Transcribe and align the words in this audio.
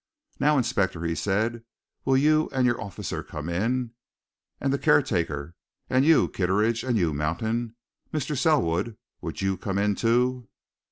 "Now, 0.39 0.57
inspector," 0.57 1.03
he 1.03 1.13
said, 1.13 1.63
"will 2.05 2.17
you 2.17 2.49
and 2.51 2.65
your 2.65 2.81
officer 2.81 3.21
come 3.21 3.49
in? 3.49 3.91
And 4.59 4.73
the 4.73 4.79
caretaker 4.79 5.53
and 5.91 6.03
you, 6.03 6.27
Kitteridge, 6.27 6.83
and 6.83 6.97
you, 6.97 7.13
Mountain. 7.13 7.75
Mr. 8.11 8.35
Selwood, 8.35 8.97
will 9.21 9.33
you 9.33 9.57
come 9.57 9.77
in, 9.77 9.93
too?" 9.93 10.47